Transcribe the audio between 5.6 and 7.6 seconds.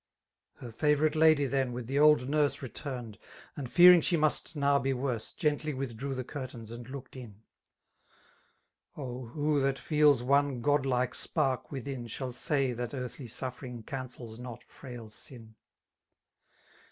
withdrew ^kut eurtains, and looked In:—